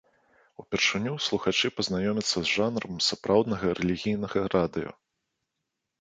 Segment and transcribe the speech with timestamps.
[0.61, 4.91] Упершыню слухачы пазнаёміцца з жанрам сапраўднага рэлігійнага радыё.